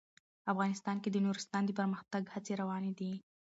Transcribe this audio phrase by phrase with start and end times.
[0.51, 3.13] افغانستان کې د نورستان د پرمختګ هڅې روانې دي.